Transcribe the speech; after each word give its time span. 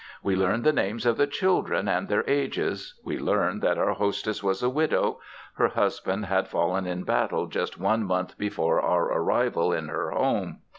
We 0.23 0.35
learned 0.35 0.63
the 0.63 0.73
names 0.73 1.05
of 1.05 1.17
the 1.17 1.27
children 1.27 1.87
and 1.87 2.07
their 2.07 2.27
ages. 2.27 2.99
We 3.05 3.19
learned 3.19 3.61
that 3.61 3.77
our 3.77 3.93
hostess 3.93 4.41
was 4.41 4.63
a 4.63 4.69
widow. 4.71 5.19
Her 5.57 5.67
husband 5.67 6.25
had 6.25 6.47
fallen 6.47 6.87
in 6.87 7.03
battle 7.03 7.45
just 7.45 7.77
one 7.79 8.03
month 8.05 8.35
before 8.35 8.81
our 8.81 9.05
arrival 9.13 9.71
in 9.71 9.89
her 9.89 10.09
home. 10.09 10.61